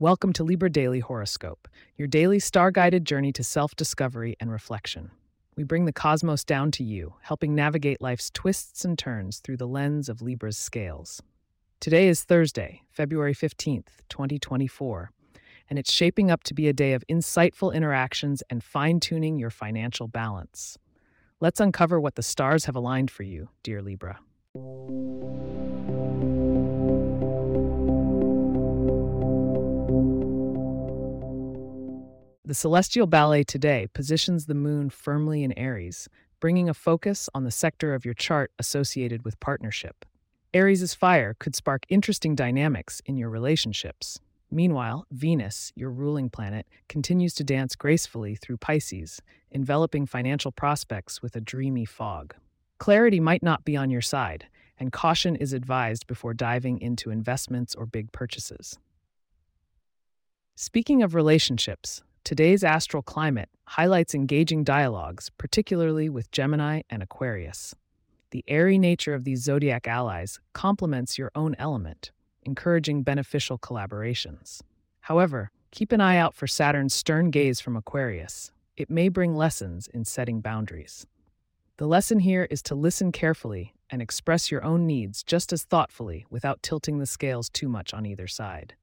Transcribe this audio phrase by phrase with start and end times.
[0.00, 5.10] Welcome to Libra Daily Horoscope, your daily star guided journey to self discovery and reflection.
[5.56, 9.66] We bring the cosmos down to you, helping navigate life's twists and turns through the
[9.66, 11.20] lens of Libra's scales.
[11.80, 15.10] Today is Thursday, February 15th, 2024,
[15.68, 19.50] and it's shaping up to be a day of insightful interactions and fine tuning your
[19.50, 20.78] financial balance.
[21.40, 24.20] Let's uncover what the stars have aligned for you, dear Libra.
[32.48, 36.08] The celestial ballet today positions the moon firmly in Aries,
[36.40, 40.06] bringing a focus on the sector of your chart associated with partnership.
[40.54, 44.18] Aries' fire could spark interesting dynamics in your relationships.
[44.50, 51.36] Meanwhile, Venus, your ruling planet, continues to dance gracefully through Pisces, enveloping financial prospects with
[51.36, 52.34] a dreamy fog.
[52.78, 54.46] Clarity might not be on your side,
[54.78, 58.78] and caution is advised before diving into investments or big purchases.
[60.54, 67.74] Speaking of relationships, today's astral climate highlights engaging dialogues, particularly with Gemini and Aquarius.
[68.32, 72.10] The airy nature of these zodiac allies complements your own element,
[72.42, 74.60] encouraging beneficial collaborations.
[75.00, 78.52] However, keep an eye out for Saturn's stern gaze from Aquarius.
[78.76, 81.06] It may bring lessons in setting boundaries.
[81.78, 86.26] The lesson here is to listen carefully and express your own needs just as thoughtfully
[86.28, 88.74] without tilting the scales too much on either side.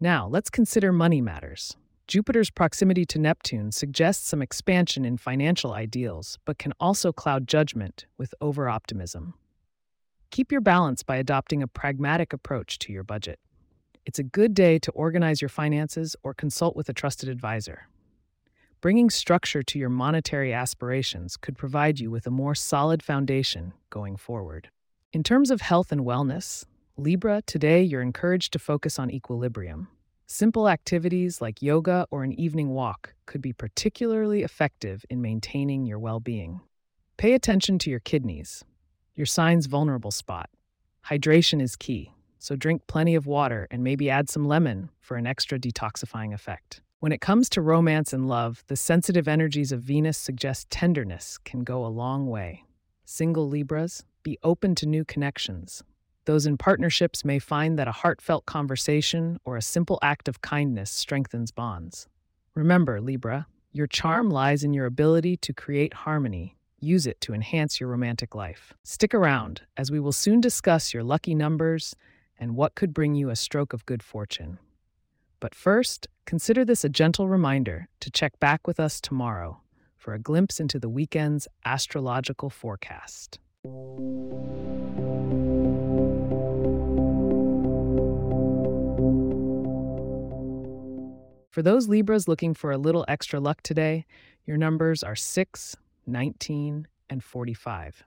[0.00, 1.76] Now, let's consider money matters.
[2.06, 8.04] Jupiter's proximity to Neptune suggests some expansion in financial ideals, but can also cloud judgment
[8.18, 9.32] with over optimism.
[10.30, 13.38] Keep your balance by adopting a pragmatic approach to your budget.
[14.04, 17.88] It's a good day to organize your finances or consult with a trusted advisor.
[18.82, 24.18] Bringing structure to your monetary aspirations could provide you with a more solid foundation going
[24.18, 24.68] forward.
[25.14, 26.66] In terms of health and wellness,
[26.98, 29.88] Libra, today you're encouraged to focus on equilibrium.
[30.26, 35.98] Simple activities like yoga or an evening walk could be particularly effective in maintaining your
[35.98, 36.60] well being.
[37.18, 38.64] Pay attention to your kidneys,
[39.14, 40.48] your sign's vulnerable spot.
[41.06, 45.26] Hydration is key, so drink plenty of water and maybe add some lemon for an
[45.26, 46.80] extra detoxifying effect.
[47.00, 51.64] When it comes to romance and love, the sensitive energies of Venus suggest tenderness can
[51.64, 52.64] go a long way.
[53.04, 55.84] Single Libras, be open to new connections,
[56.24, 60.90] those in partnerships may find that a heartfelt conversation or a simple act of kindness
[60.90, 62.08] strengthens bonds.
[62.54, 66.56] Remember, Libra, your charm lies in your ability to create harmony.
[66.80, 68.74] Use it to enhance your romantic life.
[68.84, 71.96] Stick around, as we will soon discuss your lucky numbers
[72.38, 74.58] and what could bring you a stroke of good fortune.
[75.40, 79.60] But first, consider this a gentle reminder to check back with us tomorrow
[79.96, 83.38] for a glimpse into the weekend's astrological forecast.
[91.54, 94.06] For those Libras looking for a little extra luck today,
[94.44, 98.02] your numbers are 6, 19, and 45.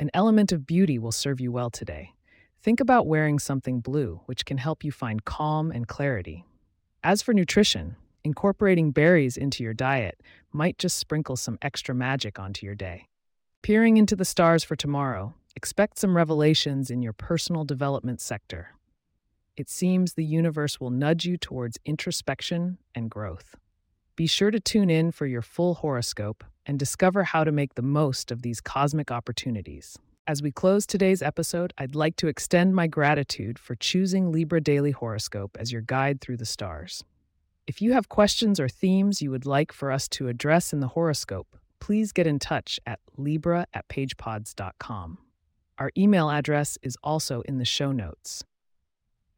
[0.00, 2.14] An element of beauty will serve you well today.
[2.60, 6.44] Think about wearing something blue, which can help you find calm and clarity.
[7.04, 10.20] As for nutrition, incorporating berries into your diet
[10.52, 13.06] might just sprinkle some extra magic onto your day.
[13.62, 18.70] Peering into the stars for tomorrow, expect some revelations in your personal development sector
[19.60, 23.56] it seems the universe will nudge you towards introspection and growth.
[24.16, 27.82] Be sure to tune in for your full horoscope and discover how to make the
[27.82, 29.98] most of these cosmic opportunities.
[30.26, 34.90] As we close today's episode, I'd like to extend my gratitude for choosing Libra Daily
[34.92, 37.04] Horoscope as your guide through the stars.
[37.66, 40.88] If you have questions or themes you would like for us to address in the
[40.88, 45.18] horoscope, please get in touch at libra at pagepods.com.
[45.78, 48.44] Our email address is also in the show notes.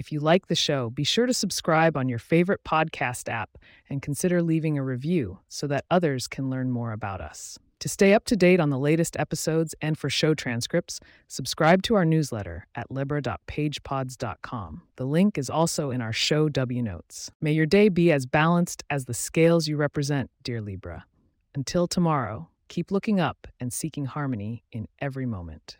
[0.00, 3.58] If you like the show, be sure to subscribe on your favorite podcast app
[3.90, 7.58] and consider leaving a review so that others can learn more about us.
[7.80, 11.96] To stay up to date on the latest episodes and for show transcripts, subscribe to
[11.96, 14.82] our newsletter at libra.pagepods.com.
[14.96, 17.30] The link is also in our show W notes.
[17.42, 21.04] May your day be as balanced as the scales you represent, dear Libra.
[21.54, 25.76] Until tomorrow, keep looking up and seeking harmony in every moment.